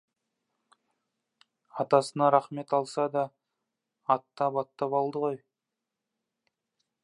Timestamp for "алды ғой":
5.03-5.41